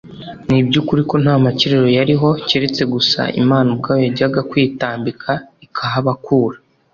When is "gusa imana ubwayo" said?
2.93-4.01